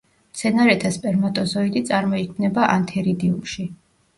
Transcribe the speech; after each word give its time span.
მცენარეთა 0.35 0.91
სპერმატოზოიდი 0.95 1.83
წარმოიქმნება 1.91 2.73
ანთერიდიუმში. 2.79 3.71